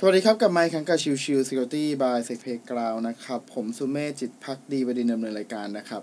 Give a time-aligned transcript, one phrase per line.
[0.00, 6.02] สวัสดีครับ กับไมค์คังกับชิวชิว Security by s e c p a y Cloud นะครับ ผมสุเม่จิตพักดีบดินดำเนินรายการนะครับ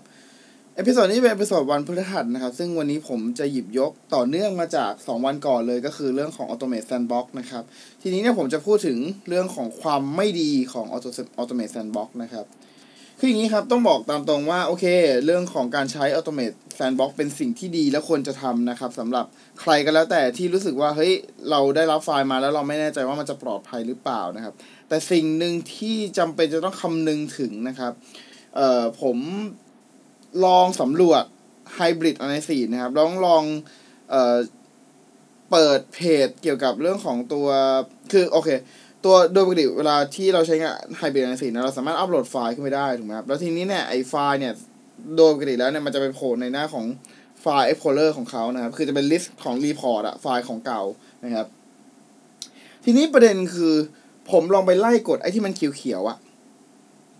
[0.76, 7.64] เอพิโซดนี้เป็นเอพิโซดวันพฤหัสนะครับ ซึ่งวันนี้ผมจะหยิบยกต่อเนื่องมาจาก 2 วันก่อนเลยก็คือเรื่องของ Automate Sandbox นะครับ
[8.02, 12.46] ทีนี้เนี่ยผมจะพูดถึงเรื่องของความไม่ดีของ Auto- Automate Sandbox นะครับ
[13.18, 14.84] คืออย่างนี้ครับ ต้องบอกตามตรงว่า โอเค
[15.24, 19.26] เรื่องของการใช้ Automate Sandbox เป็นสิ่งที่ดีและควรจะทำนะครับสำหรับ
[19.60, 21.12] ใครก็แล้วแต่ที่รู้สึกว่า เฮ้ย
[21.50, 24.54] เราได้รับไฟล์มาแล้วเราไม่แน่ใจว่ามันจะปลอดภัยหรือเปล่านะครับ
[24.88, 27.92] แต่สิ่งหนึ่งที่จำเป็นจะต้องคำนึงถึงนะครับ
[28.56, 29.18] เอ่อ ผม
[30.44, 31.24] ลองสำรวจ
[31.78, 33.42] Hybrid Analysis นะครับลองลอง
[34.10, 34.36] เอ่อ
[35.50, 37.48] เปิดเพจเกี่ยวกับเรื่องของตัว
[38.12, 38.48] คือโอเค
[39.04, 44.52] ตัวโดยปกติเวลาที่เราใช้งาน Hybrid Analysis นะเราสามารถอัปโหลดไฟล์ขึ้นไปได้ถูกไหมครับแล้วทีนี้เนี่ยไอไฟล์เนี่ย
[45.16, 46.84] โดยปกติแล้วเนี่ยมันจะไปโผล่ในหน้าของ
[47.40, 50.82] ไฟล์ Explorer ของเขานะครับ คือจะเป็น list ของ report อะไฟล์ของเก่า
[51.24, 51.46] นะครับ
[52.84, 53.74] ทีนี้ประเด็นคือ
[54.30, 56.18] ผมลองไปไล่กดไอ้ที่มันเขียวๆอะ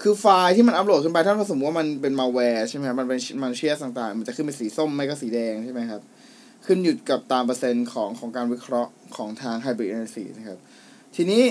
[0.02, 6.02] คือไฟล์ที่มันอัปโหลดขึ้นไปถ้าสมมติว่ามันเป็นมาแวร์ใช่ไหมครับมันเป็น malicious ต่างๆ มันจะขึ้นเป็นสีส้มไม่ก็สีแดงใช่ไหมครับ
[6.66, 10.58] ขึ้นอยู่กับตามเปอร์เซ็นต์ของของการวิเคราะห์ของทาง Hybrid Analysis นะครับ
[11.16, 11.42] ทีนี้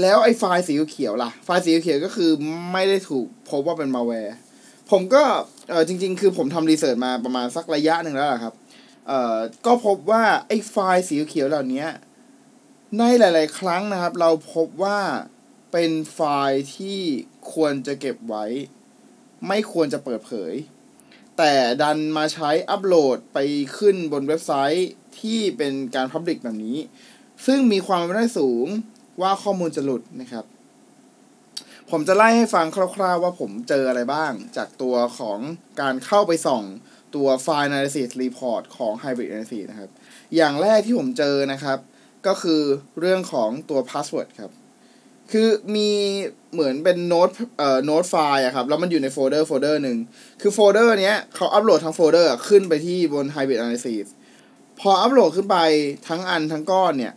[0.00, 2.30] แล้วไอ้ไฟล์สีเขียวล่ะ ไฟล์สีเขียวก็คือ
[2.72, 4.36] ไม่ได้ถูกพบว่าเป็นมาแวร์
[4.90, 5.22] ผมก็
[5.70, 8.54] เออจริง ๆ คือผมทำรีเสิร์ชมาประมาณสักระยะหนึ่งแล้วล่ะครับ
[9.06, 9.36] เอ่อ
[9.66, 11.86] ก็พบว่าไอ้ไฟล์สีเขียวเหล่านี้
[12.98, 14.98] ในหลาย ๆ ครั้งนะครับ เราพบว่า
[15.72, 16.98] เป็นไฟล์ที่
[17.52, 18.44] ควรจะเก็บไว้
[19.48, 20.52] ไม่ควรจะเปิดเผย
[21.38, 23.38] แต่ดันมาใช้อัปโหลดไป
[23.78, 26.78] ขึ้นบนเว็บไซต์ที่เป็นการ Public แบบนี้
[27.46, 28.66] ซึ่งมีความเป็นไปได้สูง
[29.20, 30.44] ว่าข้อมูลจะหลุดนะครับ
[31.90, 35.38] ผมจะไล่ให้ฟังคร่าว ๆ ว่าผมเจออะไรบ้าง จากตัวของ
[35.80, 36.62] การเข้าไปส่อง
[37.14, 39.90] ตัว File Analysis Report ของ Hybrid Analysis นะครับ
[40.36, 41.78] อย่างแรกที่ผมเจอนะครับ
[42.26, 42.60] ก็คือ
[43.00, 44.52] เรื่องของตัว Password ครับ
[45.32, 45.90] คือมี
[46.52, 49.98] เหมือนเป็นโน้ตเอ่อ note file อะครับ แล้วมันอยู่ในโฟลเดอร์โฟลเดอร์หนึ่ง
[50.40, 54.06] คือโฟลเดอร์เนี้ยเขาอัปโหลดทั้งโฟลเดอร์ขึ้นไปที่บน Hybrid Analysis
[54.80, 55.56] พออัปโหลดขึ้นไป
[56.08, 57.14] ทั้งอันทั้งก้อนเนี่ย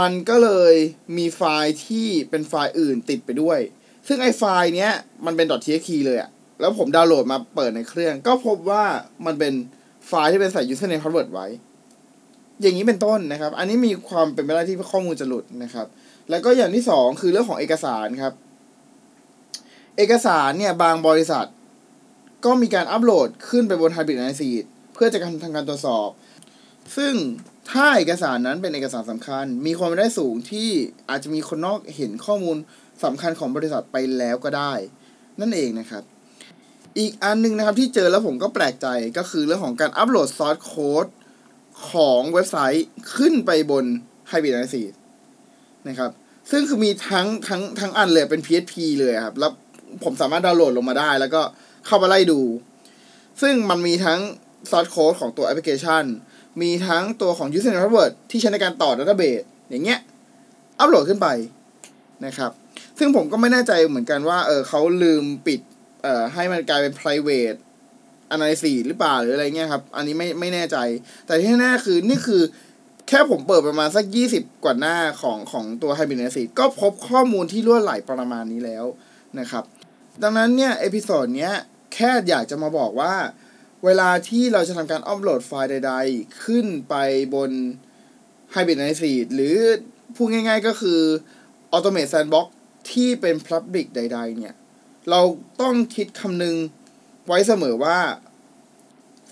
[0.00, 0.74] มันก็เลย
[1.16, 3.58] มีไฟล์ที่เป็นไฟล์อื่นติดไปด้วย
[4.06, 4.92] ซึ่งไอ้ไฟล์เนี้ย
[5.26, 6.30] มันเป็น .txt เลยอะ
[6.60, 8.84] แล้วผมดาวน์โหลดมาเปิดในเครื่อง ก็พบว่า
[9.26, 9.52] มันเป็น
[10.06, 11.46] ไฟล์ที่เป็นใส่ username password ไว้
[12.60, 15.86] อย่างนี้เป็นต้นนะครับ อันนี้มีความเป็นไปได้ที่ข้อมูลจะหลุดนะครับ
[16.30, 18.32] แล้วก็อย่างที่สองคือเรื่องของเอกสารครับ
[19.96, 21.46] เอกสารเนี่ยบางบริษัท
[22.44, 24.64] ก็มีการอัปโหลดขึ้นไปบน Hybrid a n a l y s
[24.94, 26.08] เพื่อจะทำการตรวจสอบ
[26.96, 27.14] ซึ่ง
[27.70, 30.68] ถ้าเอกสารนั้นเป็นเอกสารสำคัญ มีความเป็นได้สูงที่
[31.10, 32.56] อาจจะมีคนนอกเห็นข้อมูล
[33.04, 34.72] สำคัญของบริษัทไปแล้วก็ได้
[35.40, 36.02] นั่นเองนะครับ
[36.98, 38.86] อีกอันหนึงนะครับที่เจอแล้วผมก็แปลกใจ
[39.18, 41.06] ก็คือเรื่องของการอัปโหลดซอสโค้ด
[41.90, 42.86] ของเว็บไซต์
[43.16, 43.84] ขึ้นไปบน
[44.30, 44.92] Hybrid Analysis
[45.88, 46.10] นะครับ
[46.50, 49.52] ซึ่งคือมีทั้งทั้งทั้งอันเลยเป็น PHP เลยครับ แล้ว
[50.04, 51.42] ผมสามารถดาวน์โหลดลงมาได้ แล้วก็
[51.86, 52.40] เข้ามาไล่ดู
[53.42, 54.20] ซึ่งมันมีทั้ง
[54.70, 56.04] ซอสโค้ดของตัวแอปพลิเคชัน
[56.60, 60.00] มีทั้งตัวของ username password ที่ใช้ในการต่อ database อย่างเงี้ย
[60.78, 61.28] อัปโหลดขึ้นไป
[62.26, 62.50] นะครับ
[62.98, 65.60] ซึ่งผมก็ไม่แน่ใจเหมือนกันว่า เออเขาลืมปิด
[66.02, 67.58] เอ่อ ให้มันกลายเป็น private
[68.34, 70.76] analysis หรือเปล่า หรืออะไรเงี้ยครับ อันนี้ไม่ไม่แน่ใจ
[71.26, 72.42] แต่ที่แน่คือนี่คือ
[73.08, 78.84] แค่ผมเปิดประมาณสักยี่สิบกว่าหน้าของของตัว Hybrid Analysis ก็พบข้อมูลที่ล่วไหลประมาณนี้แล้ว
[79.40, 79.64] นะครับ
[80.22, 81.52] ดังนั้นเนี่ย episode เนี้ย
[81.94, 83.14] แค่อยากจะมาบอกว่า
[83.84, 86.94] เวลาที่เราจะทำการอัปโหลดไฟล์ใด ๆ ขึ้นไป
[87.34, 87.50] บน
[88.54, 89.56] Hybrid Analysis หรือ
[90.14, 91.00] พูดง่ายๆก็คือ
[91.74, 92.46] Automate Sandbox
[92.90, 94.54] ที่เป็น Public ใด ๆ เนี่ย
[95.10, 95.20] เรา
[95.60, 96.56] ต้องคิดคำนึง
[97.26, 97.98] ไว้เสมอว่า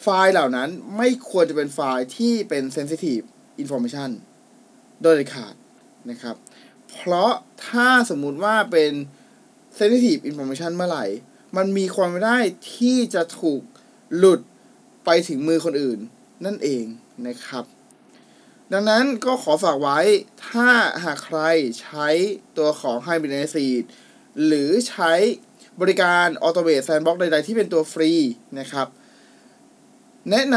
[0.02, 3.24] ไฟล์เหล่านั้นไม่ควรจะเป็นไฟล์ที่เป็น Sensitive
[3.62, 4.10] Information
[5.02, 5.54] โดยเด็ดขาด
[6.10, 6.36] นะครับ
[6.90, 7.32] เพราะ
[7.68, 8.92] ถ้าสมมุติว่าเป็น
[9.78, 11.04] Sensitive Information เมื่อไหร่
[11.56, 12.38] มันมีความไม่ได้
[12.74, 13.60] ที่จะถูก
[14.16, 14.40] หลุด
[15.04, 15.98] ไปถึงมือคนอื่น
[16.44, 16.84] นั่นเอง
[17.26, 17.64] นะครับ
[18.72, 19.98] ดังนั้นก็ขอฝากไว้
[20.48, 20.68] ถ้า
[21.04, 21.40] หากใคร
[21.80, 22.08] ใช้
[22.56, 23.82] ตัวของ Hybrid Analysis
[24.46, 25.12] หรือใช้
[25.80, 28.10] บริการ Automate Sandbox ใดๆ ที่เป็นตัวฟรี
[28.60, 28.86] นะครับ
[30.30, 30.56] แนะน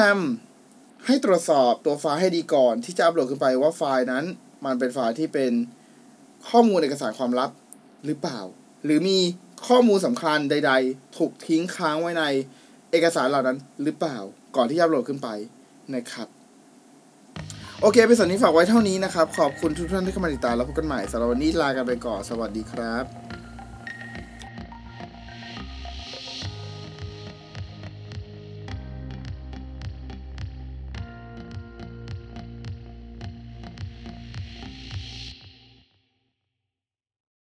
[0.54, 4.26] ำให้ตรวจสอบตัวไฟล์ให้ดีก่อน ที่จะอัปโหลดขึ้นไปว่าไฟล์นั้น
[4.66, 5.52] มันเป็นไฟล์ที่เป็น
[6.50, 7.52] ข้อมูลเอกสารความลับ
[8.06, 8.40] หรือเปล่า
[8.84, 9.20] หรือมี
[9.68, 12.24] ข้อมูลสำคัญใด ๆ ถูกทิ้งค้างไว้ใน
[12.98, 14.18] อกสารเหล่านั้นหรือเปล่า
[14.56, 15.30] ก่อนที่จะอัปโหลดขึ้นไป
[15.96, 16.28] นะครับ
[17.82, 23.27] โอเคเป็นส่วนนี้ฝากไว้เท่านี้นะครับ ขอบคุณทุกท่านที่เข้ามาติดตามแล้วพบกันใหม่สำหรับวันนี้ลากันไปก่อน สวัสดีครับ